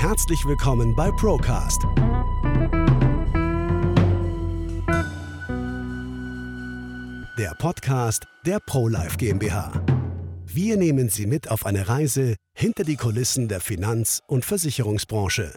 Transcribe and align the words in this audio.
Herzlich 0.00 0.46
willkommen 0.46 0.96
bei 0.96 1.10
Procast. 1.10 1.82
Der 7.38 7.54
Podcast 7.58 8.26
der 8.46 8.60
ProLife 8.60 9.18
GmbH. 9.18 9.70
Wir 10.46 10.78
nehmen 10.78 11.10
Sie 11.10 11.26
mit 11.26 11.50
auf 11.50 11.66
eine 11.66 11.86
Reise 11.90 12.36
hinter 12.54 12.84
die 12.84 12.96
Kulissen 12.96 13.48
der 13.48 13.60
Finanz- 13.60 14.22
und 14.26 14.46
Versicherungsbranche. 14.46 15.54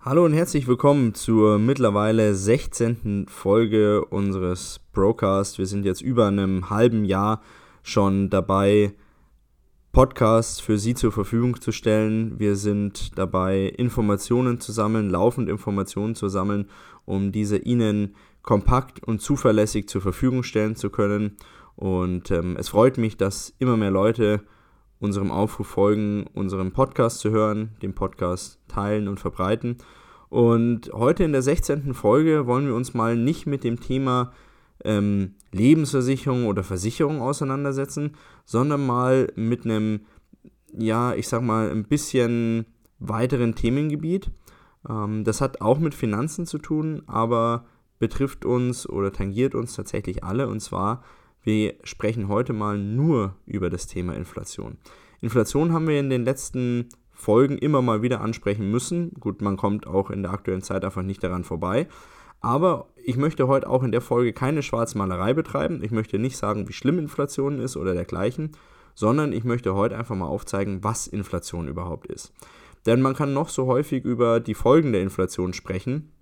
Hallo 0.00 0.24
und 0.24 0.32
herzlich 0.32 0.66
willkommen 0.66 1.12
zur 1.12 1.58
mittlerweile 1.58 2.34
16. 2.34 3.26
Folge 3.28 4.06
unseres 4.06 4.80
Procast. 4.94 5.58
Wir 5.58 5.66
sind 5.66 5.84
jetzt 5.84 6.00
über 6.00 6.28
einem 6.28 6.70
halben 6.70 7.04
Jahr 7.04 7.42
schon 7.82 8.30
dabei, 8.30 8.94
Podcasts 9.94 10.58
für 10.58 10.76
Sie 10.76 10.94
zur 10.94 11.12
Verfügung 11.12 11.60
zu 11.60 11.70
stellen. 11.70 12.40
Wir 12.40 12.56
sind 12.56 13.16
dabei, 13.16 13.72
Informationen 13.78 14.58
zu 14.58 14.72
sammeln, 14.72 15.08
laufend 15.08 15.48
Informationen 15.48 16.16
zu 16.16 16.28
sammeln, 16.28 16.68
um 17.04 17.30
diese 17.30 17.58
Ihnen 17.58 18.16
kompakt 18.42 19.00
und 19.04 19.22
zuverlässig 19.22 19.88
zur 19.88 20.02
Verfügung 20.02 20.42
stellen 20.42 20.74
zu 20.74 20.90
können. 20.90 21.36
Und 21.76 22.32
ähm, 22.32 22.56
es 22.58 22.70
freut 22.70 22.98
mich, 22.98 23.16
dass 23.16 23.54
immer 23.60 23.76
mehr 23.76 23.92
Leute 23.92 24.42
unserem 24.98 25.30
Aufruf 25.30 25.68
folgen, 25.68 26.26
unseren 26.34 26.72
Podcast 26.72 27.20
zu 27.20 27.30
hören, 27.30 27.76
den 27.80 27.94
Podcast 27.94 28.58
teilen 28.66 29.06
und 29.06 29.20
verbreiten. 29.20 29.78
Und 30.28 30.90
heute 30.92 31.22
in 31.22 31.30
der 31.30 31.42
16. 31.42 31.94
Folge 31.94 32.48
wollen 32.48 32.66
wir 32.66 32.74
uns 32.74 32.94
mal 32.94 33.16
nicht 33.16 33.46
mit 33.46 33.62
dem 33.62 33.78
Thema 33.78 34.32
ähm, 34.84 35.34
Lebensversicherung 35.52 36.46
oder 36.46 36.62
Versicherung 36.62 37.20
auseinandersetzen, 37.20 38.16
sondern 38.44 38.86
mal 38.86 39.32
mit 39.34 39.64
einem, 39.64 40.00
ja, 40.76 41.14
ich 41.14 41.28
sag 41.28 41.42
mal, 41.42 41.70
ein 41.70 41.84
bisschen 41.84 42.66
weiteren 42.98 43.54
Themengebiet. 43.54 44.30
Ähm, 44.88 45.24
das 45.24 45.40
hat 45.40 45.60
auch 45.60 45.78
mit 45.78 45.94
Finanzen 45.94 46.46
zu 46.46 46.58
tun, 46.58 47.02
aber 47.06 47.66
betrifft 47.98 48.44
uns 48.44 48.88
oder 48.88 49.12
tangiert 49.12 49.54
uns 49.54 49.74
tatsächlich 49.74 50.24
alle. 50.24 50.48
Und 50.48 50.60
zwar, 50.60 51.02
wir 51.42 51.74
sprechen 51.84 52.28
heute 52.28 52.52
mal 52.52 52.78
nur 52.78 53.36
über 53.46 53.70
das 53.70 53.86
Thema 53.86 54.14
Inflation. 54.14 54.78
Inflation 55.20 55.72
haben 55.72 55.88
wir 55.88 55.98
in 55.98 56.10
den 56.10 56.24
letzten 56.24 56.88
Folgen 57.12 57.56
immer 57.58 57.80
mal 57.80 58.02
wieder 58.02 58.20
ansprechen 58.20 58.70
müssen. 58.70 59.12
Gut, 59.14 59.40
man 59.40 59.56
kommt 59.56 59.86
auch 59.86 60.10
in 60.10 60.22
der 60.22 60.32
aktuellen 60.32 60.62
Zeit 60.62 60.84
einfach 60.84 61.02
nicht 61.02 61.22
daran 61.22 61.44
vorbei. 61.44 61.86
Aber 62.40 62.88
ich 63.06 63.16
möchte 63.16 63.46
heute 63.48 63.68
auch 63.68 63.82
in 63.82 63.92
der 63.92 64.00
Folge 64.00 64.32
keine 64.32 64.62
Schwarzmalerei 64.62 65.34
betreiben. 65.34 65.82
Ich 65.84 65.90
möchte 65.90 66.18
nicht 66.18 66.36
sagen, 66.36 66.68
wie 66.68 66.72
schlimm 66.72 66.98
Inflation 66.98 67.60
ist 67.60 67.76
oder 67.76 67.94
dergleichen, 67.94 68.52
sondern 68.94 69.32
ich 69.32 69.44
möchte 69.44 69.74
heute 69.74 69.96
einfach 69.96 70.16
mal 70.16 70.26
aufzeigen, 70.26 70.82
was 70.82 71.06
Inflation 71.06 71.68
überhaupt 71.68 72.06
ist. 72.06 72.32
Denn 72.86 73.02
man 73.02 73.14
kann 73.14 73.34
noch 73.34 73.48
so 73.48 73.66
häufig 73.66 74.04
über 74.04 74.40
die 74.40 74.54
Folgen 74.54 74.92
der 74.92 75.02
Inflation 75.02 75.52
sprechen 75.52 76.12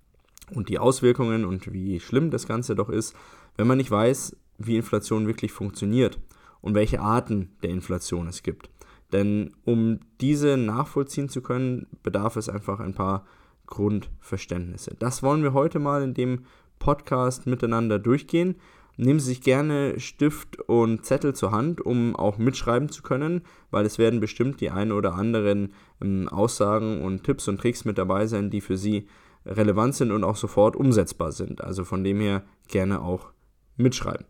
und 0.53 0.69
die 0.69 0.79
Auswirkungen 0.79 1.45
und 1.45 1.71
wie 1.71 1.99
schlimm 1.99 2.31
das 2.31 2.47
Ganze 2.47 2.75
doch 2.75 2.89
ist, 2.89 3.15
wenn 3.55 3.67
man 3.67 3.77
nicht 3.77 3.91
weiß, 3.91 4.35
wie 4.57 4.75
Inflation 4.75 5.27
wirklich 5.27 5.51
funktioniert 5.51 6.19
und 6.61 6.75
welche 6.75 6.99
Arten 6.99 7.55
der 7.63 7.69
Inflation 7.69 8.27
es 8.27 8.43
gibt. 8.43 8.69
Denn 9.11 9.55
um 9.63 9.99
diese 10.19 10.57
nachvollziehen 10.57 11.29
zu 11.29 11.41
können, 11.41 11.87
bedarf 12.01 12.35
es 12.35 12.49
einfach 12.49 12.79
ein 12.79 12.93
paar 12.93 13.25
Grundverständnisse. 13.67 14.95
Das 14.99 15.23
wollen 15.23 15.43
wir 15.43 15.53
heute 15.53 15.79
mal 15.79 16.03
in 16.03 16.13
dem 16.13 16.45
Podcast 16.83 17.47
miteinander 17.47 17.97
durchgehen. 17.97 18.55
Nehmen 18.97 19.21
Sie 19.21 19.27
sich 19.27 19.41
gerne 19.41 19.99
Stift 20.01 20.59
und 20.67 21.05
Zettel 21.05 21.33
zur 21.33 21.51
Hand, 21.51 21.79
um 21.79 22.13
auch 22.13 22.37
mitschreiben 22.37 22.89
zu 22.89 23.01
können, 23.01 23.41
weil 23.71 23.85
es 23.85 23.97
werden 23.97 24.19
bestimmt 24.19 24.59
die 24.59 24.69
ein 24.69 24.91
oder 24.91 25.15
anderen 25.15 25.73
ähm, 26.01 26.27
Aussagen 26.27 27.01
und 27.01 27.23
Tipps 27.23 27.47
und 27.47 27.59
Tricks 27.59 27.85
mit 27.85 27.97
dabei 27.97 28.27
sein, 28.27 28.49
die 28.49 28.59
für 28.59 28.77
Sie 28.77 29.07
relevant 29.45 29.95
sind 29.95 30.11
und 30.11 30.25
auch 30.25 30.35
sofort 30.35 30.75
umsetzbar 30.75 31.31
sind. 31.31 31.63
Also 31.63 31.85
von 31.85 32.03
dem 32.03 32.19
her 32.19 32.43
gerne 32.67 33.01
auch 33.01 33.31
mitschreiben. 33.77 34.25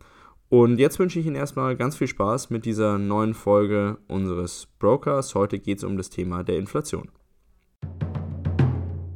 Und 0.48 0.78
jetzt 0.78 1.00
wünsche 1.00 1.18
ich 1.18 1.26
Ihnen 1.26 1.36
erstmal 1.36 1.76
ganz 1.76 1.96
viel 1.96 2.06
Spaß 2.06 2.50
mit 2.50 2.64
dieser 2.64 2.98
neuen 2.98 3.34
Folge 3.34 3.98
unseres 4.06 4.68
Brokers. 4.78 5.34
Heute 5.34 5.58
geht 5.58 5.78
es 5.78 5.84
um 5.84 5.96
das 5.96 6.08
Thema 6.08 6.44
der 6.44 6.58
Inflation. 6.58 7.10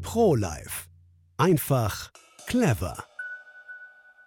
ProLife. 0.03 0.89
Einfach 1.37 2.11
clever. 2.49 2.97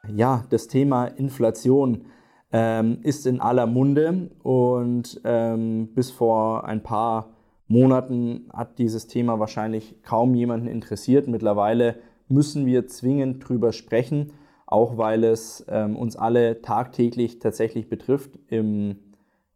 Ja, 0.08 0.46
das 0.50 0.68
Thema 0.68 1.06
Inflation 1.06 2.06
ähm, 2.52 3.00
ist 3.04 3.28
in 3.28 3.40
aller 3.40 3.68
Munde 3.68 4.32
und 4.44 5.22
ähm, 5.24 5.90
bis 5.94 6.12
vor 6.12 6.66
ein 6.66 6.84
paar 6.84 7.30
Monaten 7.68 8.50
hat 8.52 8.80
dieses 8.80 9.08
Thema 9.08 9.40
wahrscheinlich 9.40 10.02
kaum 10.04 10.34
jemanden 10.34 10.68
interessiert. 10.68 11.28
Mittlerweile 11.28 11.96
müssen 12.28 12.66
wir 12.66 12.88
zwingend 12.88 13.48
drüber 13.48 13.72
sprechen, 13.72 14.34
auch 14.66 14.98
weil 14.98 15.24
es 15.24 15.66
ähm, 15.70 15.96
uns 15.96 16.16
alle 16.16 16.62
tagtäglich 16.62 17.40
tatsächlich 17.40 17.88
betrifft 17.88 18.40
im, 18.48 18.98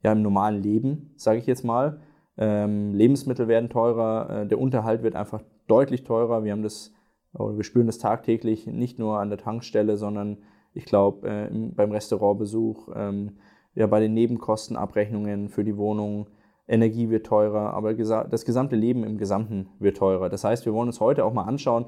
ja, 0.04 0.14
im 0.14 0.22
normalen 0.22 0.62
Leben, 0.62 1.12
sage 1.18 1.40
ich 1.40 1.48
jetzt 1.48 1.66
mal. 1.66 2.00
Ähm, 2.38 2.94
Lebensmittel 2.94 3.48
werden 3.48 3.70
teurer, 3.70 4.42
äh, 4.44 4.48
der 4.48 4.60
Unterhalt 4.60 5.04
wird 5.04 5.16
einfach 5.16 5.42
deutlich 5.68 6.04
teurer. 6.04 6.44
Wir 6.44 6.52
haben 6.52 6.64
das, 6.64 6.94
oder 7.38 7.58
wir 7.58 7.64
spüren 7.64 7.88
das 7.88 7.98
tagtäglich 7.98 8.68
nicht 8.68 9.00
nur 9.00 9.20
an 9.20 9.30
der 9.30 9.38
Tankstelle, 9.38 9.98
sondern 9.98 10.38
ich 10.74 10.86
glaube 10.86 11.28
äh, 11.28 11.50
beim 11.52 11.92
Restaurantbesuch, 11.92 12.90
ähm, 12.96 13.38
ja, 13.76 13.88
bei 13.88 14.00
den 14.00 14.14
Nebenkostenabrechnungen 14.14 15.50
für 15.50 15.64
die 15.64 15.78
Wohnung. 15.78 16.28
Energie 16.68 17.10
wird 17.10 17.28
teurer, 17.28 17.74
aber 17.74 17.94
das 17.94 18.44
gesamte 18.44 18.76
Leben 18.76 19.04
im 19.04 19.20
Gesamten 19.20 19.70
wird 19.78 19.98
teurer. 19.98 20.30
Das 20.30 20.44
heißt, 20.44 20.66
wir 20.66 20.74
wollen 20.74 20.88
uns 20.88 21.00
heute 21.00 21.24
auch 21.24 21.34
mal 21.34 21.44
anschauen, 21.44 21.86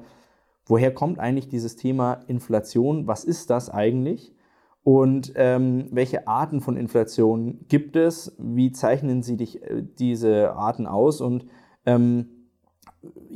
woher 0.66 0.94
kommt 0.94 1.18
eigentlich 1.18 1.48
dieses 1.48 1.74
Thema 1.74 2.20
Inflation? 2.28 3.08
Was 3.08 3.24
ist 3.24 3.50
das 3.50 3.70
eigentlich? 3.70 4.36
Und 4.84 5.32
ähm, 5.34 5.88
welche 5.90 6.28
Arten 6.28 6.60
von 6.60 6.76
Inflation 6.76 7.66
gibt 7.68 7.96
es? 7.96 8.36
Wie 8.38 8.70
zeichnen 8.70 9.22
sie 9.22 9.36
dich, 9.36 9.62
äh, 9.62 9.82
diese 9.82 10.52
Arten 10.52 10.86
aus? 10.86 11.20
Und 11.20 11.46
ähm, 11.84 12.37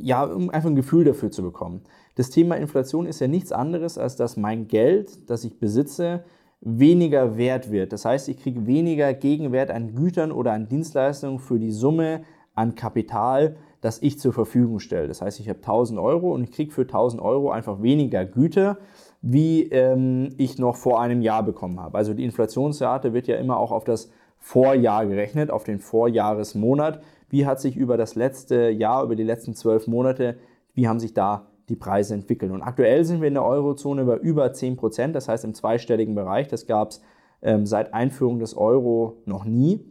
ja, 0.03 0.23
um 0.23 0.49
einfach 0.49 0.69
ein 0.69 0.75
Gefühl 0.75 1.05
dafür 1.05 1.31
zu 1.31 1.41
bekommen. 1.41 1.81
Das 2.15 2.29
Thema 2.29 2.55
Inflation 2.55 3.05
ist 3.05 3.19
ja 3.19 3.27
nichts 3.27 3.51
anderes, 3.51 3.97
als 3.97 4.15
dass 4.15 4.37
mein 4.37 4.67
Geld, 4.67 5.29
das 5.29 5.43
ich 5.43 5.59
besitze, 5.59 6.23
weniger 6.61 7.37
wert 7.37 7.71
wird. 7.71 7.93
Das 7.93 8.05
heißt, 8.05 8.29
ich 8.29 8.37
kriege 8.37 8.67
weniger 8.67 9.13
Gegenwert 9.13 9.71
an 9.71 9.95
Gütern 9.95 10.31
oder 10.31 10.53
an 10.53 10.67
Dienstleistungen 10.67 11.39
für 11.39 11.59
die 11.59 11.71
Summe 11.71 12.23
an 12.53 12.75
Kapital, 12.75 13.55
das 13.81 14.01
ich 14.01 14.19
zur 14.19 14.31
Verfügung 14.31 14.79
stelle. 14.79 15.07
Das 15.07 15.21
heißt, 15.21 15.39
ich 15.39 15.49
habe 15.49 15.59
1000 15.59 15.99
Euro 15.99 16.33
und 16.33 16.43
ich 16.43 16.51
kriege 16.51 16.71
für 16.71 16.83
1000 16.83 17.21
Euro 17.21 17.49
einfach 17.51 17.81
weniger 17.81 18.25
Güter, 18.25 18.77
wie 19.21 19.63
ähm, 19.63 20.29
ich 20.37 20.57
noch 20.57 20.75
vor 20.75 21.01
einem 21.01 21.21
Jahr 21.21 21.43
bekommen 21.43 21.79
habe. 21.79 21.97
Also 21.97 22.13
die 22.13 22.23
Inflationsrate 22.23 23.13
wird 23.13 23.27
ja 23.27 23.37
immer 23.37 23.57
auch 23.57 23.71
auf 23.71 23.83
das 23.83 24.09
Vorjahr 24.39 25.05
gerechnet, 25.05 25.49
auf 25.49 25.63
den 25.63 25.79
Vorjahresmonat 25.79 27.01
wie 27.33 27.47
hat 27.47 27.59
sich 27.59 27.75
über 27.75 27.97
das 27.97 28.13
letzte 28.13 28.69
Jahr, 28.69 29.03
über 29.03 29.15
die 29.15 29.23
letzten 29.23 29.55
zwölf 29.55 29.87
Monate, 29.87 30.37
wie 30.75 30.87
haben 30.87 30.99
sich 30.99 31.15
da 31.15 31.47
die 31.67 31.75
Preise 31.75 32.13
entwickelt. 32.13 32.51
Und 32.51 32.61
aktuell 32.61 33.03
sind 33.05 33.21
wir 33.21 33.27
in 33.27 33.33
der 33.33 33.43
Eurozone 33.43 34.05
bei 34.05 34.17
über 34.17 34.53
10 34.53 34.77
Prozent, 34.77 35.15
das 35.15 35.27
heißt 35.27 35.43
im 35.43 35.55
zweistelligen 35.55 36.13
Bereich. 36.13 36.47
Das 36.47 36.67
gab 36.67 36.91
es 36.91 37.01
ähm, 37.41 37.65
seit 37.65 37.91
Einführung 37.91 38.37
des 38.37 38.55
Euro 38.55 39.23
noch 39.25 39.45
nie. 39.45 39.83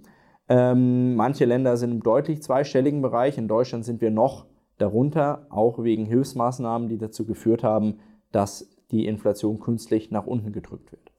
Ähm, 0.49 1.17
manche 1.17 1.45
Länder 1.45 1.77
sind 1.77 1.91
im 1.91 2.03
deutlich 2.05 2.45
zweistelligen 2.45 3.03
Bereich. 3.03 3.37
In 3.39 3.49
Deutschland 3.49 3.85
sind 3.85 4.01
wir 4.01 4.13
noch 4.13 4.47
darunter, 4.79 5.49
auch 5.51 5.83
wegen 5.83 6.07
Hilfsmaßnahmen, 6.07 6.89
die 6.89 6.99
dazu 6.99 7.27
geführt 7.27 7.65
haben, 7.65 7.99
dass 8.31 8.71
die 8.93 9.07
Inflation 9.07 9.59
künstlich 9.59 10.13
nach 10.13 10.29
unten 10.29 10.53
gedrückt 10.53 10.93
wird. 10.93 11.11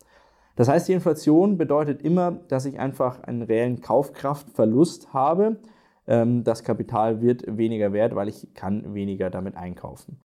Das 0.56 0.70
heißt, 0.70 0.88
die 0.88 0.94
Inflation 0.94 1.58
bedeutet 1.58 2.02
immer, 2.02 2.32
dass 2.48 2.64
ich 2.64 2.80
einfach 2.80 3.24
einen 3.24 3.42
reellen 3.42 3.82
Kaufkraftverlust 3.82 5.14
habe 5.14 5.58
das 6.06 6.64
Kapital 6.64 7.22
wird 7.22 7.44
weniger 7.48 7.94
wert, 7.94 8.14
weil 8.14 8.28
ich 8.28 8.54
kann 8.54 8.94
weniger 8.94 9.30
damit 9.30 9.56
einkaufen. 9.56 10.20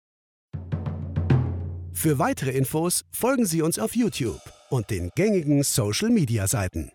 Für 1.92 2.18
weitere 2.18 2.50
Infos 2.50 3.04
folgen 3.10 3.46
Sie 3.46 3.62
uns 3.62 3.78
auf 3.78 3.96
YouTube 3.96 4.40
und 4.70 4.90
den 4.90 5.10
gängigen 5.16 5.62
Social-Media-Seiten. 5.62 6.92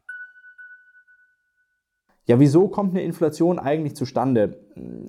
Ja, 2.25 2.39
wieso 2.39 2.67
kommt 2.67 2.91
eine 2.91 3.03
Inflation 3.03 3.59
eigentlich 3.59 3.95
zustande? 3.95 4.59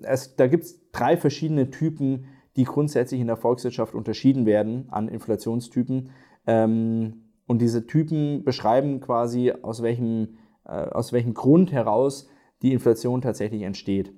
Es, 0.03 0.35
da 0.35 0.47
gibt 0.47 0.65
es 0.65 0.91
drei 0.93 1.17
verschiedene 1.17 1.71
Typen, 1.71 2.25
die 2.57 2.65
grundsätzlich 2.65 3.21
in 3.21 3.27
der 3.27 3.37
Volkswirtschaft 3.37 3.95
unterschieden 3.95 4.47
werden 4.47 4.87
an 4.91 5.09
Inflationstypen. 5.09 6.11
Ähm, 6.47 7.25
und 7.47 7.61
diese 7.61 7.87
Typen 7.87 8.45
beschreiben 8.45 9.01
quasi, 9.01 9.53
aus 9.53 9.83
welchem, 9.83 10.39
äh, 10.65 10.73
aus 10.73 11.13
welchem 11.13 11.35
Grund 11.35 11.71
heraus 11.71 12.31
die 12.63 12.73
Inflation 12.73 13.21
tatsächlich 13.21 13.63
entsteht. 13.63 14.13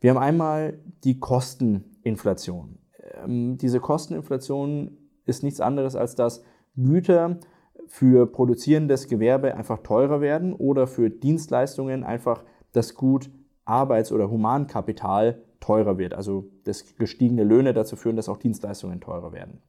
Wir 0.00 0.10
haben 0.10 0.18
einmal 0.18 0.78
die 1.04 1.18
Kosteninflation. 1.18 2.78
Ähm, 3.24 3.58
diese 3.58 3.80
Kosteninflation 3.80 4.96
ist 5.24 5.42
nichts 5.42 5.60
anderes 5.60 5.96
als 5.96 6.14
dass 6.14 6.42
Güter 6.76 7.38
für 7.86 8.30
produzierendes 8.30 9.08
Gewerbe 9.08 9.54
einfach 9.54 9.78
teurer 9.78 10.20
werden 10.20 10.52
oder 10.52 10.86
für 10.86 11.10
Dienstleistungen 11.10 12.04
einfach 12.04 12.44
das 12.72 12.94
Gut 12.94 13.30
Arbeits- 13.64 14.12
oder 14.12 14.30
Humankapital 14.30 15.42
teurer 15.60 15.98
wird. 15.98 16.14
Also 16.14 16.50
das 16.64 16.96
gestiegene 16.96 17.44
Löhne 17.44 17.72
dazu 17.72 17.96
führen, 17.96 18.16
dass 18.16 18.28
auch 18.28 18.36
Dienstleistungen 18.36 19.00
teurer 19.00 19.32
werden. 19.32 19.60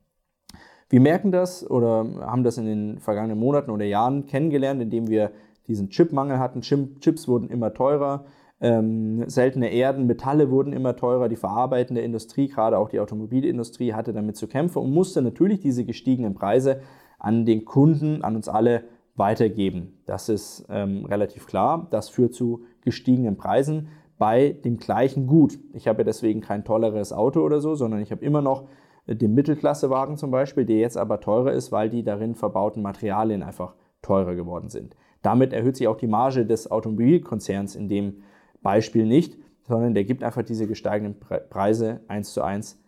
Wir 0.90 1.02
merken 1.02 1.32
das 1.32 1.70
oder 1.70 2.06
haben 2.22 2.44
das 2.44 2.58
in 2.58 2.66
den 2.66 3.00
vergangenen 3.00 3.40
Monaten 3.40 3.72
oder 3.72 3.86
Jahren 3.86 4.26
kennengelernt, 4.26 4.82
indem 4.82 5.08
wir 5.08 5.32
diesen 5.70 5.90
Chipmangel 5.90 6.40
hatten. 6.40 6.62
Chips 6.62 7.28
wurden 7.28 7.50
immer 7.50 7.74
teurer, 7.74 8.26
ähm, 8.60 9.24
seltene 9.30 9.72
Erden, 9.72 10.06
Metalle 10.06 10.52
wurden 10.52 10.74
immer 10.74 10.96
teurer. 10.98 11.30
Die 11.30 11.38
verarbeitende 11.38 12.02
Industrie, 12.02 12.48
gerade 12.48 12.78
auch 12.78 12.90
die 12.90 13.00
Automobilindustrie, 13.00 13.94
hatte 13.94 14.12
damit 14.12 14.36
zu 14.36 14.48
kämpfen 14.48 14.80
und 14.80 14.92
musste 14.92 15.22
natürlich 15.22 15.62
diese 15.62 15.86
gestiegenen 15.86 16.34
Preise 16.34 16.82
an 17.20 17.46
den 17.46 17.64
Kunden, 17.64 18.22
an 18.22 18.36
uns 18.36 18.50
alle 18.50 18.84
weitergeben. 19.16 20.00
Das 20.06 20.28
ist 20.28 20.66
ähm, 20.70 21.06
relativ 21.06 21.48
klar. 21.48 21.88
Das 21.92 22.10
führt 22.10 22.34
zu 22.34 22.64
gestiegenen 22.82 23.38
Preisen 23.38 23.88
bei 24.18 24.50
dem 24.66 24.78
gleichen 24.78 25.28
Gut. 25.28 25.60
Ich 25.74 25.88
habe 25.88 26.00
ja 26.00 26.04
deswegen 26.04 26.42
kein 26.42 26.66
tolleres 26.66 27.14
Auto 27.14 27.42
oder 27.42 27.62
so, 27.62 27.76
sondern 27.76 28.02
ich 28.02 28.12
habe 28.12 28.26
immer 28.26 28.42
noch 28.42 28.68
den 29.08 29.34
Mittelklassewagen 29.34 30.18
zum 30.18 30.32
Beispiel, 30.32 30.66
der 30.66 30.78
jetzt 30.78 30.98
aber 30.98 31.20
teurer 31.20 31.54
ist, 31.54 31.72
weil 31.72 31.90
die 31.90 32.04
darin 32.04 32.36
verbauten 32.36 32.82
Materialien 32.82 33.44
einfach 33.44 33.74
teurer 34.02 34.36
geworden 34.36 34.70
sind. 34.70 34.96
Damit 35.22 35.54
erhöht 35.54 35.78
sich 35.78 35.88
auch 35.88 35.98
die 35.98 36.08
Marge 36.08 36.46
des 36.46 36.72
Automobilkonzerns 36.72 37.76
in 37.76 37.90
dem 37.90 38.24
Beispiel 38.62 39.06
nicht, 39.06 39.38
sondern 39.68 39.94
der 39.94 40.04
gibt 40.04 40.24
einfach 40.24 40.44
diese 40.44 40.68
gesteigenden 40.68 41.20
Preise 41.50 42.02
eins 42.08 42.34
zu 42.34 42.42
eins 42.42 42.82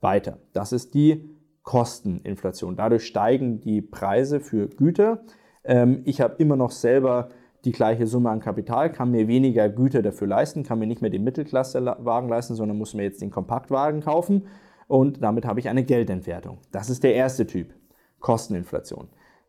weiter. 0.00 0.38
Das 0.52 0.72
ist 0.72 0.94
die 0.94 1.30
Kosteninflation. 1.62 2.76
Dadurch 2.76 3.06
steigen 3.06 3.60
die 3.60 3.82
Preise 3.82 4.40
für 4.40 4.68
Güter. 4.68 5.22
Ähm, 5.64 6.02
ich 6.04 6.20
habe 6.20 6.36
immer 6.38 6.56
noch 6.56 6.70
selber 6.70 7.28
die 7.64 7.72
gleiche 7.72 8.06
Summe 8.06 8.30
an 8.30 8.40
Kapital, 8.40 8.90
kann 8.90 9.10
mir 9.10 9.28
weniger 9.28 9.68
Güter 9.68 10.00
dafür 10.00 10.28
leisten, 10.28 10.62
kann 10.62 10.78
mir 10.78 10.86
nicht 10.86 11.02
mehr 11.02 11.10
den 11.10 11.24
Mittelklassewagen 11.24 12.28
leisten, 12.28 12.54
sondern 12.54 12.78
muss 12.78 12.94
mir 12.94 13.02
jetzt 13.02 13.20
den 13.20 13.30
Kompaktwagen 13.30 14.00
kaufen 14.00 14.46
und 14.86 15.22
damit 15.22 15.44
habe 15.44 15.60
ich 15.60 15.68
eine 15.68 15.84
Geldentwertung. 15.84 16.58
Das 16.70 16.88
ist 16.88 17.02
der 17.02 17.14
erste 17.14 17.46
Typ, 17.46 17.74
Kosteninflation. 18.20 19.08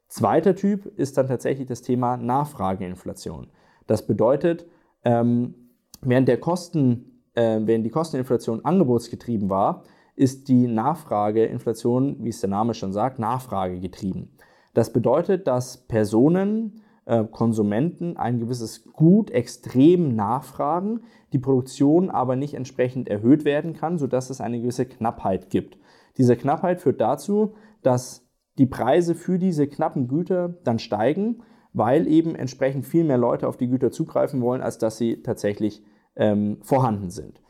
Zweiter 0.09 0.55
Typ 0.55 0.87
ist 0.97 1.17
dann 1.17 1.27
tatsächlich 1.27 1.67
das 1.67 1.83
Thema 1.83 2.17
Nachfrageinflation. 2.17 3.47
Das 3.85 4.05
bedeutet, 4.05 4.65
ähm, 5.03 5.53
während, 6.01 6.27
der 6.27 6.39
Kosten, 6.39 7.21
äh, 7.35 7.59
während 7.61 7.85
die 7.85 7.91
Kosteninflation 7.91 8.65
angebotsgetrieben 8.65 9.49
war, 9.49 9.83
ist 10.15 10.47
die 10.47 10.67
Nachfrageinflation, 10.67 12.23
wie 12.23 12.29
es 12.29 12.41
der 12.41 12.49
Name 12.49 12.73
schon 12.73 12.91
sagt, 12.91 13.19
nachfragegetrieben. 13.19 14.35
Das 14.73 14.91
bedeutet, 14.91 15.47
dass 15.47 15.77
Personen 15.87 16.81
äh, 17.05 17.23
Konsumenten 17.25 18.17
ein 18.17 18.39
gewisses 18.39 18.83
Gut 18.91 19.29
extrem 19.29 20.15
nachfragen, 20.15 21.01
die 21.33 21.39
Produktion 21.39 22.09
aber 22.09 22.35
nicht 22.35 22.55
entsprechend 22.55 23.09
erhöht 23.09 23.45
werden 23.45 23.73
kann, 23.73 23.99
sodass 23.99 24.29
es 24.29 24.41
eine 24.41 24.59
gewisse 24.59 24.85
Knappheit 24.85 25.49
gibt. 25.49 25.77
Diese 26.17 26.35
Knappheit 26.35 26.81
führt 26.81 26.99
dazu, 26.99 27.53
dass 27.83 28.28
die 28.59 28.67
Preise 28.67 29.15
für 29.15 29.39
diese 29.39 29.67
knappen 29.67 30.07
Güter 30.07 30.55
dann 30.63 30.77
steigen, 30.79 31.41
weil 31.73 32.07
eben 32.07 32.35
entsprechend 32.35 32.85
viel 32.85 33.03
mehr 33.03 33.17
Leute 33.17 33.47
auf 33.47 33.57
die 33.57 33.67
Güter 33.67 33.89
zugreifen 33.89 34.41
wollen, 34.41 34.61
als 34.61 34.77
dass 34.77 34.97
sie 34.97 35.23
tatsächlich 35.23 35.83
ähm, 36.15 36.57
vorhanden 36.61 37.09
sind. 37.09 37.41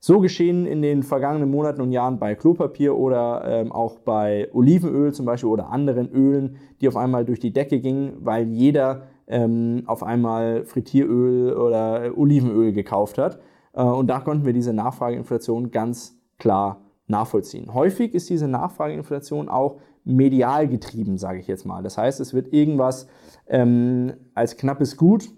So 0.00 0.20
geschehen 0.20 0.66
in 0.66 0.80
den 0.80 1.02
vergangenen 1.02 1.50
Monaten 1.50 1.80
und 1.80 1.90
Jahren 1.90 2.20
bei 2.20 2.36
Klopapier 2.36 2.96
oder 2.96 3.42
ähm, 3.46 3.72
auch 3.72 3.98
bei 3.98 4.48
Olivenöl 4.52 5.12
zum 5.12 5.26
Beispiel 5.26 5.48
oder 5.48 5.70
anderen 5.70 6.08
Ölen, 6.12 6.58
die 6.80 6.86
auf 6.86 6.96
einmal 6.96 7.24
durch 7.24 7.40
die 7.40 7.52
Decke 7.52 7.80
gingen, 7.80 8.18
weil 8.20 8.46
jeder 8.48 9.08
ähm, 9.26 9.82
auf 9.86 10.04
einmal 10.04 10.64
Frittieröl 10.64 11.56
oder 11.56 12.12
Olivenöl 12.16 12.72
gekauft 12.72 13.18
hat. 13.18 13.40
Äh, 13.72 13.82
und 13.82 14.06
da 14.06 14.20
konnten 14.20 14.46
wir 14.46 14.52
diese 14.52 14.72
Nachfrageinflation 14.72 15.72
ganz 15.72 16.20
klar 16.38 16.82
nachvollziehen. 17.08 17.74
Häufig 17.74 18.14
ist 18.14 18.30
diese 18.30 18.46
Nachfrageinflation 18.46 19.48
auch 19.48 19.80
medial 20.08 20.68
getrieben, 20.68 21.18
sage 21.18 21.38
ich 21.38 21.46
jetzt 21.46 21.66
mal. 21.66 21.82
Das 21.82 21.98
heißt, 21.98 22.20
es 22.20 22.34
wird 22.34 22.52
irgendwas 22.52 23.08
ähm, 23.46 24.14
als 24.34 24.56
knappes 24.56 24.96
Gut 24.96 25.30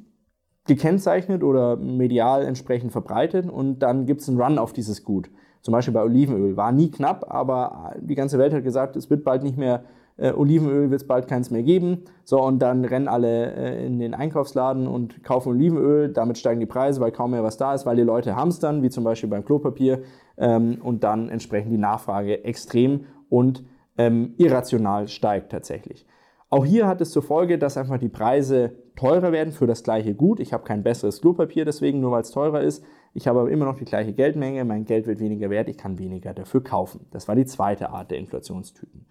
gekennzeichnet 0.67 1.43
oder 1.43 1.77
medial 1.77 2.45
entsprechend 2.45 2.93
verbreitet 2.93 3.49
und 3.49 3.81
dann 3.81 4.07
gibt 4.07 4.21
es 4.21 4.29
einen 4.29 4.41
Run 4.41 4.59
auf 4.59 4.73
dieses 4.73 5.05
Gut. 5.05 5.31
Zum 5.63 5.73
Beispiel 5.73 5.93
bei 5.93 6.03
Olivenöl 6.03 6.57
war 6.57 6.73
nie 6.73 6.91
knapp, 6.91 7.27
aber 7.29 7.95
die 8.01 8.15
ganze 8.15 8.39
Welt 8.39 8.55
hat 8.55 8.65
gesagt, 8.65 8.97
es 8.97 9.11
wird 9.11 9.25
bald 9.25 9.43
nicht 9.43 9.59
mehr 9.59 9.85
äh, 10.21 10.33
Olivenöl 10.33 10.91
wird 10.91 11.01
es 11.01 11.07
bald 11.07 11.27
keins 11.27 11.51
mehr 11.51 11.63
geben. 11.63 12.05
So, 12.25 12.43
und 12.43 12.61
dann 12.61 12.85
rennen 12.85 13.09
alle 13.09 13.55
äh, 13.55 13.87
in 13.87 13.99
den 13.99 14.15
Einkaufsladen 14.15 14.87
und 14.87 15.25
kaufen 15.25 15.51
Olivenöl. 15.51 16.13
Damit 16.13 16.39
steigen 16.39 16.61
die 16.61 16.67
Preise, 16.67 17.01
weil 17.01 17.11
kaum 17.11 17.31
mehr 17.31 17.43
was 17.43 17.57
da 17.57 17.75
ist, 17.75 17.87
weil 17.87 17.97
die 17.97 18.03
Leute 18.03 18.37
hamstern, 18.37 18.83
wie 18.83 18.91
zum 18.91 19.03
Beispiel 19.03 19.31
beim 19.31 19.45
Klopapier. 19.45 20.03
Ähm, 20.37 20.79
und 20.83 21.05
dann 21.05 21.31
entsprechend 21.31 21.73
die 21.73 21.79
Nachfrage 21.79 22.45
extrem 22.45 23.07
und 23.29 23.65
ähm, 23.99 24.35
irrational 24.39 25.09
steigt 25.09 25.53
tatsächlich. 25.53 26.07
Auch 26.49 26.65
hier 26.65 26.89
hat 26.89 27.01
es 27.01 27.13
zur 27.13 27.23
Folge, 27.23 27.59
dass 27.59 27.77
einfach 27.77 27.99
die 27.99 28.09
Preise 28.09 28.73
teurer 28.97 29.31
werden 29.31 29.53
für 29.53 29.69
das 29.69 29.85
gleiche 29.85 30.15
Gut. 30.15 30.41
Ich 30.41 30.53
habe 30.53 30.65
kein 30.65 30.83
besseres 30.83 31.21
Klopapier 31.21 31.65
deswegen, 31.65 32.01
nur 32.01 32.11
weil 32.11 32.23
es 32.23 32.33
teurer 32.33 32.61
ist. 32.61 32.85
Ich 33.15 33.29
habe 33.29 33.41
aber 33.41 33.51
immer 33.51 33.65
noch 33.65 33.77
die 33.77 33.85
gleiche 33.85 34.13
Geldmenge, 34.13 34.65
mein 34.65 34.85
Geld 34.85 35.07
wird 35.07 35.21
weniger 35.21 35.49
wert, 35.49 35.69
ich 35.69 35.79
kann 35.79 35.99
weniger 35.99 36.35
dafür 36.35 36.63
kaufen. 36.63 37.07
Das 37.11 37.29
war 37.29 37.37
die 37.37 37.45
zweite 37.45 37.91
Art 37.91 38.11
der 38.11 38.19
Inflationstypen. 38.19 39.07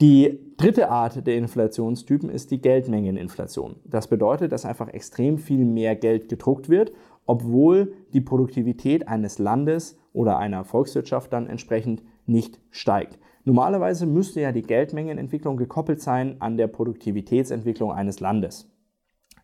Die 0.00 0.54
dritte 0.56 0.88
Art 0.88 1.26
der 1.26 1.36
Inflationstypen 1.36 2.28
ist 2.28 2.50
die 2.50 2.60
Geldmengeninflation. 2.60 3.76
Das 3.84 4.08
bedeutet, 4.08 4.50
dass 4.50 4.64
einfach 4.64 4.88
extrem 4.88 5.38
viel 5.38 5.64
mehr 5.64 5.94
Geld 5.94 6.28
gedruckt 6.28 6.68
wird, 6.68 6.92
obwohl 7.26 7.92
die 8.12 8.20
Produktivität 8.20 9.06
eines 9.06 9.38
Landes 9.38 9.98
oder 10.12 10.38
einer 10.38 10.64
Volkswirtschaft 10.64 11.32
dann 11.32 11.46
entsprechend 11.46 12.02
nicht 12.26 12.60
steigt. 12.70 13.18
Normalerweise 13.44 14.06
müsste 14.06 14.40
ja 14.40 14.52
die 14.52 14.62
Geldmengenentwicklung 14.62 15.56
gekoppelt 15.56 16.00
sein 16.00 16.36
an 16.40 16.56
der 16.56 16.68
Produktivitätsentwicklung 16.68 17.92
eines 17.92 18.20
Landes. 18.20 18.70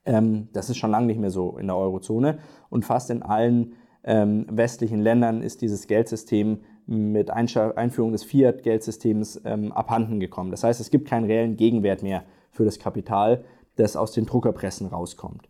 Ähm, 0.04 0.48
das 0.52 0.70
ist 0.70 0.76
schon 0.76 0.90
lange 0.90 1.06
nicht 1.06 1.20
mehr 1.20 1.30
so 1.30 1.58
in 1.58 1.66
der 1.66 1.76
Eurozone 1.76 2.38
und 2.70 2.84
fast 2.84 3.10
in 3.10 3.22
allen 3.22 3.74
ähm, 4.04 4.46
westlichen 4.50 5.00
Ländern 5.00 5.42
ist 5.42 5.60
dieses 5.60 5.86
Geldsystem 5.86 6.60
mit 6.86 7.30
Einführung 7.30 8.12
des 8.12 8.24
Fiat-Geldsystems 8.24 9.42
ähm, 9.44 9.72
abhanden 9.72 10.20
gekommen. 10.20 10.50
Das 10.50 10.64
heißt, 10.64 10.80
es 10.80 10.90
gibt 10.90 11.08
keinen 11.08 11.26
reellen 11.26 11.56
Gegenwert 11.56 12.02
mehr 12.02 12.22
für 12.50 12.64
das 12.64 12.78
Kapital, 12.78 13.44
das 13.76 13.96
aus 13.96 14.12
den 14.12 14.24
Druckerpressen 14.24 14.86
rauskommt. 14.86 15.48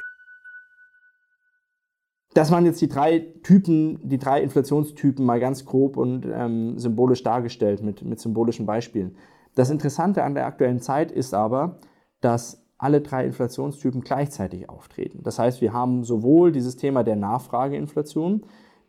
Das 2.33 2.49
waren 2.49 2.65
jetzt 2.65 2.79
die 2.79 2.87
drei 2.87 3.25
Typen, 3.43 4.07
die 4.07 4.19
drei 4.19 4.41
Inflationstypen 4.41 5.25
mal 5.25 5.41
ganz 5.41 5.65
grob 5.65 5.97
und 5.97 6.25
ähm, 6.31 6.79
symbolisch 6.79 7.23
dargestellt 7.23 7.83
mit, 7.83 8.03
mit 8.03 8.21
symbolischen 8.21 8.65
Beispielen. 8.65 9.17
Das 9.57 9.71
Interessante 9.71 10.23
an 10.23 10.35
der 10.35 10.45
aktuellen 10.45 10.79
Zeit 10.81 11.11
ist 11.11 11.33
aber, 11.33 11.79
dass 12.21 12.63
alle 12.77 13.01
drei 13.01 13.25
Inflationstypen 13.25 14.01
gleichzeitig 14.01 14.69
auftreten. 14.69 15.23
Das 15.23 15.39
heißt, 15.39 15.61
wir 15.61 15.73
haben 15.73 16.03
sowohl 16.03 16.51
dieses 16.51 16.75
Thema 16.75 17.03
der 17.03 17.15
Nachfrageinflation, 17.15 18.45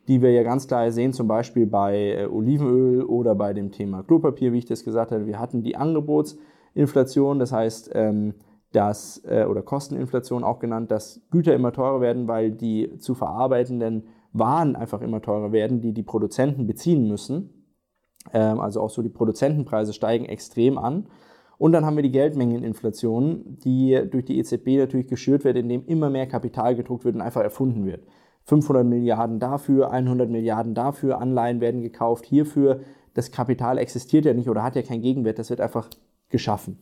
die 0.09 0.21
wir 0.21 0.31
ja 0.31 0.43
ganz 0.43 0.69
klar 0.69 0.91
sehen, 0.91 1.15
zum 1.15 1.27
Beispiel 1.27 1.67
bei 1.67 2.19
äh, 2.19 2.27
Olivenöl 2.27 3.03
oder 3.03 3.35
bei 3.35 3.55
dem 3.55 3.73
Thema 3.73 4.03
Klopapier, 4.03 4.53
wie 4.53 4.59
ich 4.59 4.67
das 4.67 4.85
gesagt 4.85 5.11
habe. 5.11 5.27
Wir 5.27 5.39
hatten 5.39 5.63
die 5.63 5.75
Angebotsinflation, 5.75 7.39
das 7.39 7.51
heißt, 7.51 7.93
ähm, 7.95 8.35
dass, 8.73 9.25
äh, 9.25 9.47
oder 9.49 9.63
Kosteninflation 9.63 10.45
auch 10.45 10.59
genannt, 10.59 10.91
dass 10.91 11.23
Güter 11.31 11.55
immer 11.55 11.73
teurer 11.73 12.03
werden, 12.03 12.29
weil 12.29 12.51
die 12.51 12.99
zu 12.99 13.15
verarbeitenden 13.15 14.07
Waren 14.35 14.77
einfach 14.77 15.01
immer 15.01 15.23
teurer 15.23 15.51
werden, 15.51 15.81
die 15.81 15.95
die 15.95 16.03
Produzenten 16.03 16.67
beziehen 16.67 17.09
müssen. 17.09 17.58
Ähm, 18.33 18.61
also 18.61 18.81
auch 18.81 18.91
so 18.91 19.03
die 19.03 19.09
Produzentenpreise 19.09 19.93
steigen 19.93 20.25
extrem 20.25 20.79
an. 20.79 21.07
Und 21.59 21.73
dann 21.73 21.85
haben 21.85 21.97
wir 21.97 22.03
die 22.05 22.13
Geldmengeninflation, 22.13 23.59
die 23.65 24.01
durch 24.11 24.25
die 24.25 24.39
EZB 24.39 24.79
natürlich 24.79 25.09
geschürt 25.09 25.45
wird, 25.45 25.57
indem 25.57 25.85
immer 25.87 26.09
mehr 26.09 26.27
Kapital 26.27 26.77
gedruckt 26.77 27.05
wird 27.05 27.17
und 27.17 27.21
einfach 27.21 27.43
erfunden 27.43 27.85
wird. 27.85 28.07
500 28.45 28.87
Milliarden 28.87 29.41
dafür, 29.41 29.91
100 29.91 30.31
Milliarden 30.31 30.75
dafür, 30.75 31.21
Anleihen 31.21 31.61
werden 31.61 31.83
gekauft 31.83 32.25
hierfür. 32.25 32.81
Das 33.15 33.33
Kapital 33.33 33.77
existiert 33.77 34.25
ja 34.25 34.33
nicht 34.33 34.49
oder 34.49 34.63
hat 34.63 34.77
ja 34.77 34.83
keinen 34.83 35.03
Gegenwert, 35.03 35.39
das 35.39 35.51
wird 35.51 35.61
einfach 35.61 35.91
geschaffen. 36.31 36.79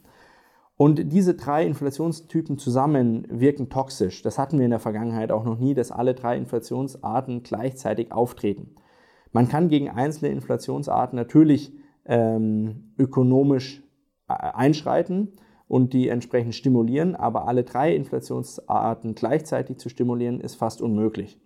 Und 0.76 1.10
diese 1.12 1.34
drei 1.34 1.64
Inflationstypen 1.64 2.58
zusammen 2.58 3.26
wirken 3.30 3.70
toxisch. 3.70 4.20
Das 4.20 4.38
hatten 4.38 4.58
wir 4.58 4.66
in 4.66 4.70
der 4.70 4.78
Vergangenheit 4.78 5.32
auch 5.32 5.44
noch 5.44 5.58
nie, 5.58 5.72
dass 5.72 5.90
alle 5.90 6.14
drei 6.14 6.36
Inflationsarten 6.36 7.42
gleichzeitig 7.42 8.12
auftreten. 8.12 8.74
Man 9.32 9.48
kann 9.48 9.68
gegen 9.68 9.88
einzelne 9.88 10.30
Inflationsarten 10.30 11.16
natürlich 11.16 11.72
ähm, 12.04 12.92
ökonomisch 12.98 13.82
äh, 14.28 14.34
einschreiten 14.34 15.32
und 15.68 15.92
die 15.92 16.08
entsprechend 16.08 16.54
stimulieren, 16.54 17.16
aber 17.16 17.48
alle 17.48 17.64
drei 17.64 17.94
Inflationsarten 17.94 19.14
gleichzeitig 19.14 19.78
zu 19.78 19.88
stimulieren, 19.88 20.40
ist 20.40 20.54
fast 20.54 20.80
unmöglich. 20.80 21.38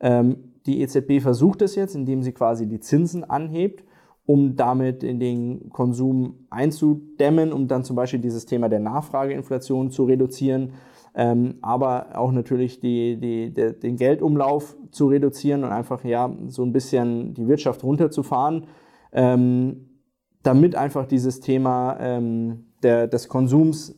Ähm, 0.00 0.52
die 0.66 0.82
EZB 0.82 1.20
versucht 1.22 1.62
es 1.62 1.74
jetzt, 1.74 1.94
indem 1.94 2.22
sie 2.22 2.32
quasi 2.32 2.66
die 2.66 2.80
Zinsen 2.80 3.24
anhebt 3.24 3.84
um 4.26 4.56
damit 4.56 5.02
in 5.02 5.20
den 5.20 5.68
Konsum 5.70 6.46
einzudämmen, 6.50 7.52
um 7.52 7.68
dann 7.68 7.84
zum 7.84 7.96
Beispiel 7.96 8.20
dieses 8.20 8.46
Thema 8.46 8.68
der 8.68 8.80
Nachfrageinflation 8.80 9.90
zu 9.90 10.04
reduzieren, 10.04 10.72
ähm, 11.14 11.56
aber 11.62 12.18
auch 12.18 12.32
natürlich 12.32 12.80
die, 12.80 13.18
die, 13.18 13.52
der, 13.52 13.72
den 13.72 13.96
Geldumlauf 13.96 14.76
zu 14.90 15.06
reduzieren 15.06 15.64
und 15.64 15.70
einfach 15.70 16.04
ja 16.04 16.34
so 16.48 16.64
ein 16.64 16.72
bisschen 16.72 17.34
die 17.34 17.46
Wirtschaft 17.46 17.84
runterzufahren, 17.84 18.66
ähm, 19.12 20.00
damit 20.42 20.74
einfach 20.74 21.06
dieses 21.06 21.40
Thema 21.40 21.96
ähm, 22.00 22.66
der, 22.82 23.06
des 23.06 23.28
Konsums 23.28 23.96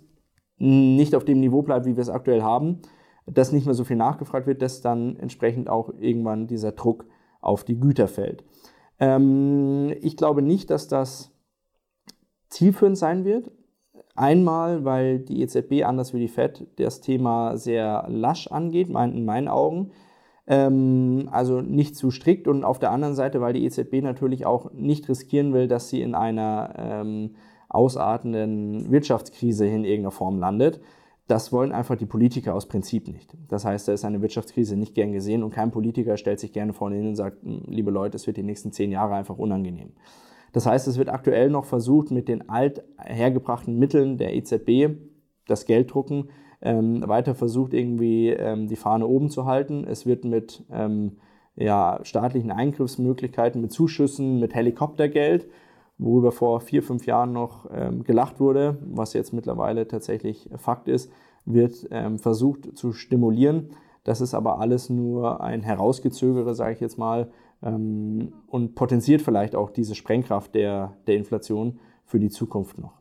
nicht 0.58 1.14
auf 1.14 1.24
dem 1.24 1.40
Niveau 1.40 1.62
bleibt, 1.62 1.86
wie 1.86 1.96
wir 1.96 2.02
es 2.02 2.08
aktuell 2.08 2.42
haben, 2.42 2.80
dass 3.26 3.52
nicht 3.52 3.66
mehr 3.66 3.74
so 3.74 3.84
viel 3.84 3.96
nachgefragt 3.96 4.46
wird, 4.46 4.62
dass 4.62 4.80
dann 4.80 5.16
entsprechend 5.16 5.68
auch 5.68 5.92
irgendwann 5.98 6.46
dieser 6.46 6.72
Druck 6.72 7.06
auf 7.40 7.64
die 7.64 7.78
Güter 7.78 8.08
fällt. 8.08 8.44
Ähm, 8.98 9.94
ich 10.00 10.16
glaube 10.16 10.42
nicht, 10.42 10.70
dass 10.70 10.88
das 10.88 11.32
zielführend 12.48 12.96
sein 12.96 13.24
wird. 13.24 13.50
Einmal, 14.14 14.84
weil 14.84 15.18
die 15.18 15.42
EZB 15.42 15.84
anders 15.84 16.14
wie 16.14 16.20
die 16.20 16.28
FED 16.28 16.66
das 16.76 17.00
Thema 17.00 17.56
sehr 17.56 18.06
lasch 18.08 18.46
angeht, 18.48 18.88
in 18.88 19.24
meinen 19.24 19.48
Augen. 19.48 19.90
Ähm, 20.46 21.28
also 21.32 21.60
nicht 21.60 21.96
zu 21.96 22.10
strikt 22.10 22.48
und 22.48 22.64
auf 22.64 22.78
der 22.78 22.92
anderen 22.92 23.14
Seite, 23.14 23.40
weil 23.40 23.52
die 23.52 23.64
EZB 23.64 24.02
natürlich 24.02 24.46
auch 24.46 24.72
nicht 24.72 25.08
riskieren 25.08 25.52
will, 25.52 25.68
dass 25.68 25.88
sie 25.88 26.00
in 26.00 26.14
einer 26.14 26.74
ähm, 26.78 27.34
ausartenden 27.68 28.90
Wirtschaftskrise 28.90 29.66
in 29.66 29.84
irgendeiner 29.84 30.12
Form 30.12 30.38
landet. 30.38 30.80
Das 31.26 31.52
wollen 31.52 31.72
einfach 31.72 31.96
die 31.96 32.06
Politiker 32.06 32.54
aus 32.54 32.66
Prinzip 32.66 33.08
nicht. 33.08 33.36
Das 33.48 33.64
heißt, 33.64 33.88
da 33.88 33.92
ist 33.92 34.04
eine 34.04 34.22
Wirtschaftskrise 34.22 34.76
nicht 34.76 34.94
gern 34.94 35.12
gesehen 35.12 35.42
und 35.42 35.50
kein 35.50 35.72
Politiker 35.72 36.16
stellt 36.16 36.38
sich 36.38 36.52
gerne 36.52 36.72
vorne 36.72 36.96
hin 36.96 37.08
und 37.08 37.16
sagt, 37.16 37.42
hm, 37.42 37.64
liebe 37.66 37.90
Leute, 37.90 38.16
es 38.16 38.28
wird 38.28 38.36
die 38.36 38.44
nächsten 38.44 38.70
zehn 38.70 38.92
Jahre 38.92 39.14
einfach 39.14 39.36
unangenehm. 39.36 39.92
Das 40.56 40.64
heißt, 40.64 40.88
es 40.88 40.96
wird 40.96 41.10
aktuell 41.10 41.50
noch 41.50 41.66
versucht, 41.66 42.10
mit 42.10 42.28
den 42.28 42.48
alt 42.48 42.82
hergebrachten 42.96 43.78
Mitteln 43.78 44.16
der 44.16 44.34
EZB, 44.34 44.96
das 45.46 45.66
Gelddrucken, 45.66 46.30
ähm, 46.62 47.06
weiter 47.06 47.34
versucht, 47.34 47.74
irgendwie 47.74 48.30
ähm, 48.30 48.66
die 48.66 48.76
Fahne 48.76 49.06
oben 49.06 49.28
zu 49.28 49.44
halten. 49.44 49.84
Es 49.86 50.06
wird 50.06 50.24
mit 50.24 50.64
ähm, 50.72 51.18
ja, 51.56 52.00
staatlichen 52.04 52.50
Eingriffsmöglichkeiten, 52.50 53.60
mit 53.60 53.70
Zuschüssen, 53.70 54.40
mit 54.40 54.54
Helikoptergeld 54.54 55.46
worüber 55.98 56.32
vor 56.32 56.60
vier, 56.60 56.82
fünf 56.82 57.04
Jahren 57.04 57.34
noch 57.34 57.68
ähm, 57.70 58.02
gelacht 58.02 58.40
wurde, 58.40 58.78
was 58.80 59.12
jetzt 59.12 59.34
mittlerweile 59.34 59.86
tatsächlich 59.86 60.48
Fakt 60.56 60.88
ist, 60.88 61.12
wird 61.44 61.86
ähm, 61.90 62.18
versucht 62.18 62.78
zu 62.78 62.94
stimulieren. 62.94 63.72
Das 64.04 64.22
ist 64.22 64.32
aber 64.32 64.58
alles 64.58 64.88
nur 64.88 65.42
ein 65.42 65.60
Herausgezögere, 65.60 66.54
sage 66.54 66.72
ich 66.72 66.80
jetzt 66.80 66.96
mal, 66.96 67.28
ähm, 67.62 68.32
und 68.46 68.74
potenziert 68.74 69.22
vielleicht 69.22 69.54
auch 69.54 69.70
diese 69.70 69.94
Sprengkraft 69.94 70.54
der, 70.54 70.96
der 71.06 71.16
Inflation 71.16 71.78
für 72.04 72.18
die 72.18 72.30
Zukunft 72.30 72.78
noch. 72.78 72.94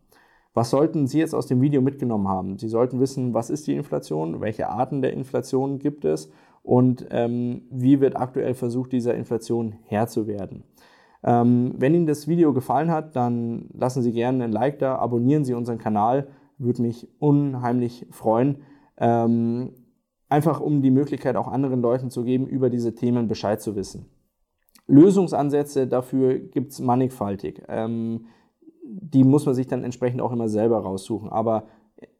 Was 0.54 0.70
sollten 0.70 1.06
Sie 1.06 1.20
jetzt 1.20 1.36
aus 1.36 1.48
dem 1.48 1.62
Video 1.62 1.82
mitgenommen 1.82 2.30
haben? 2.30 2.58
Sie 2.58 2.70
sollten 2.70 3.00
wissen, 3.00 3.34
was 3.34 3.50
ist 3.50 3.68
die 3.68 3.76
Inflation, 3.76 4.40
welche 4.40 4.70
Arten 4.70 5.02
der 5.02 5.14
Inflation 5.14 5.80
gibt 5.80 6.06
es 6.06 6.32
und 6.64 7.06
ähm, 7.12 7.64
wie 7.70 8.00
wird 8.00 8.16
aktuell 8.16 8.54
versucht, 8.54 8.94
dieser 8.94 9.16
Inflation 9.16 9.76
Herr 9.84 10.08
zu 10.08 10.28
werden. 10.28 10.64
Ähm, 11.24 11.74
wenn 11.78 11.94
Ihnen 11.94 12.08
das 12.08 12.28
Video 12.28 12.54
gefallen 12.54 12.90
hat, 12.90 13.16
dann 13.16 13.68
lassen 13.74 14.02
Sie 14.02 14.14
gerne 14.14 14.46
ein 14.46 14.52
Like 14.52 14.80
da, 14.80 14.96
abonnieren 14.96 15.44
Sie 15.44 15.54
unseren 15.54 15.78
Kanal, 15.78 16.28
würde 16.58 16.82
mich 16.82 17.10
unheimlich 17.20 18.08
freuen. 18.12 18.60
Ähm, 18.98 19.74
einfach 20.30 20.62
um 20.62 20.82
die 20.82 20.92
Möglichkeit 20.92 21.36
auch 21.36 21.50
anderen 21.50 21.82
Leuten 21.82 22.10
zu 22.10 22.24
geben, 22.24 22.48
über 22.48 22.70
diese 22.70 22.96
Themen 22.96 23.28
Bescheid 23.28 23.62
zu 23.62 23.76
wissen. 23.76 24.06
Lösungsansätze 24.88 25.88
dafür 25.88 26.40
gibt 26.40 26.72
es 26.72 26.80
mannigfaltig. 26.80 27.62
Ähm, 27.68 28.26
die 28.84 29.24
muss 29.24 29.46
man 29.46 29.56
sich 29.56 29.68
dann 29.68 29.84
entsprechend 29.84 30.22
auch 30.22 30.32
immer 30.32 30.48
selber 30.48 30.80
raussuchen. 30.80 31.30
Aber 31.30 31.68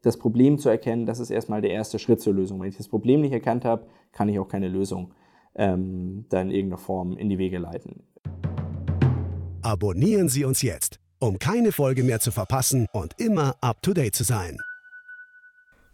das 0.02 0.18
Problem 0.18 0.58
zu 0.58 0.68
erkennen, 0.68 1.06
das 1.06 1.20
ist 1.20 1.30
erstmal 1.30 1.60
der 1.60 1.70
erste 1.70 1.98
Schritt 1.98 2.20
zur 2.20 2.34
Lösung. 2.34 2.60
Wenn 2.60 2.68
ich 2.68 2.76
das 2.76 2.88
Problem 2.88 3.20
nicht 3.20 3.32
erkannt 3.32 3.64
habe, 3.64 3.86
kann 4.12 4.28
ich 4.28 4.38
auch 4.38 4.48
keine 4.48 4.68
Lösung 4.68 5.12
ähm, 5.54 6.26
da 6.28 6.40
in 6.40 6.50
irgendeiner 6.50 6.78
Form 6.78 7.16
in 7.16 7.28
die 7.28 7.38
Wege 7.38 7.58
leiten. 7.58 8.02
Abonnieren 9.62 10.28
Sie 10.28 10.44
uns 10.44 10.62
jetzt, 10.62 11.00
um 11.18 11.38
keine 11.38 11.72
Folge 11.72 12.04
mehr 12.04 12.20
zu 12.20 12.30
verpassen 12.30 12.86
und 12.92 13.14
immer 13.18 13.54
up-to-date 13.60 14.14
zu 14.14 14.24
sein. 14.24 14.58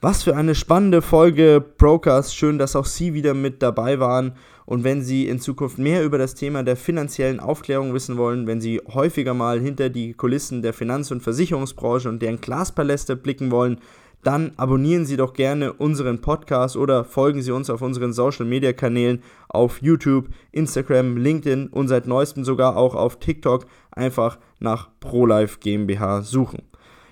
Was 0.04 0.24
für 0.24 0.34
eine 0.34 0.56
spannende 0.56 1.00
Folge 1.00 1.64
Brokers. 1.78 2.34
Schön, 2.34 2.58
dass 2.58 2.74
auch 2.74 2.86
Sie 2.86 3.14
wieder 3.14 3.34
mit 3.34 3.62
dabei 3.62 4.00
waren. 4.00 4.32
Und 4.66 4.82
wenn 4.82 5.00
Sie 5.00 5.28
in 5.28 5.38
Zukunft 5.38 5.78
mehr 5.78 6.02
über 6.02 6.18
das 6.18 6.34
Thema 6.34 6.64
der 6.64 6.74
finanziellen 6.74 7.38
Aufklärung 7.38 7.94
wissen 7.94 8.16
wollen, 8.16 8.48
wenn 8.48 8.60
Sie 8.60 8.80
häufiger 8.92 9.32
mal 9.32 9.60
hinter 9.60 9.90
die 9.90 10.14
Kulissen 10.14 10.60
der 10.60 10.72
Finanz- 10.72 11.12
und 11.12 11.22
Versicherungsbranche 11.22 12.08
und 12.08 12.20
deren 12.20 12.40
Glaspaläste 12.40 13.14
blicken 13.14 13.52
wollen, 13.52 13.78
dann 14.24 14.50
abonnieren 14.56 15.06
Sie 15.06 15.16
doch 15.16 15.34
gerne 15.34 15.72
unseren 15.72 16.20
Podcast 16.20 16.76
oder 16.76 17.04
folgen 17.04 17.40
Sie 17.40 17.52
uns 17.52 17.70
auf 17.70 17.80
unseren 17.80 18.12
Social 18.12 18.44
Media 18.44 18.72
Kanälen 18.72 19.22
auf 19.48 19.82
YouTube, 19.82 20.30
Instagram, 20.50 21.16
LinkedIn 21.16 21.68
und 21.68 21.86
seit 21.86 22.08
neuestem 22.08 22.44
sogar 22.44 22.76
auch 22.76 22.96
auf 22.96 23.20
TikTok 23.20 23.66
einfach 23.92 24.40
nach 24.58 24.88
ProLife 24.98 25.60
GmbH 25.60 26.22
suchen. 26.22 26.62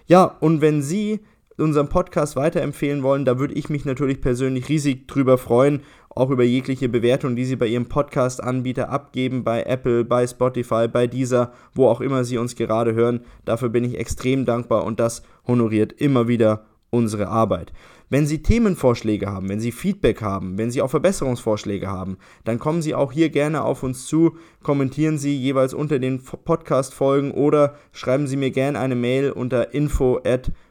Ja, 0.07 0.25
und 0.41 0.61
wenn 0.61 0.83
Sie 0.83 1.21
unseren 1.61 1.89
Podcast 1.89 2.37
weiterempfehlen 2.37 3.03
wollen, 3.03 3.25
da 3.25 3.39
würde 3.39 3.55
ich 3.55 3.69
mich 3.69 3.85
natürlich 3.85 4.21
persönlich 4.21 4.69
riesig 4.69 5.07
drüber 5.07 5.39
freuen, 5.39 5.83
auch 6.09 6.31
über 6.31 6.43
jegliche 6.43 6.89
Bewertung, 6.89 7.37
die 7.37 7.45
Sie 7.45 7.57
bei 7.57 7.67
Ihrem 7.67 7.87
Podcast-Anbieter 7.87 8.91
abgeben, 8.91 9.45
bei 9.45 9.63
Apple, 9.63 10.05
bei 10.05 10.27
Spotify, 10.27 10.89
bei 10.89 11.07
dieser, 11.07 11.53
wo 11.73 11.87
auch 11.87 12.01
immer 12.01 12.25
Sie 12.25 12.39
uns 12.39 12.57
gerade 12.57 12.95
hören. 12.95 13.21
Dafür 13.45 13.69
bin 13.69 13.85
ich 13.85 13.99
extrem 13.99 14.45
dankbar 14.45 14.85
und 14.85 14.99
das 14.99 15.23
honoriert 15.47 15.93
immer 15.93 16.27
wieder 16.27 16.67
unsere 16.91 17.29
Arbeit. 17.29 17.73
Wenn 18.13 18.27
Sie 18.27 18.43
Themenvorschläge 18.43 19.31
haben, 19.31 19.49
wenn 19.49 19.61
Sie 19.61 19.71
Feedback 19.71 20.21
haben, 20.21 20.59
wenn 20.59 20.73
Sie 20.73 20.83
auch 20.83 20.91
Verbesserungsvorschläge 20.91 21.87
haben, 21.87 22.19
dann 22.43 22.59
kommen 22.59 22.83
Sie 22.83 22.97
auch 22.97 23.13
hier 23.13 23.29
gerne 23.29 23.63
auf 23.63 23.85
uns 23.85 24.07
zu, 24.07 24.37
kommentieren 24.65 25.17
Sie 25.17 25.37
jeweils 25.37 25.75
unter 25.75 26.01
den 26.01 26.21
Podcast-Folgen 26.21 27.31
oder 27.31 27.77
schreiben 27.93 28.27
Sie 28.27 28.37
mir 28.37 28.51
gerne 28.51 28.81
eine 28.81 28.97
Mail 28.97 29.31
unter 29.31 29.73
info 29.75 30.19